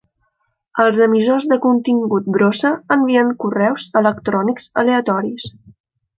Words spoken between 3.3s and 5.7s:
correus electrònics aleatoris.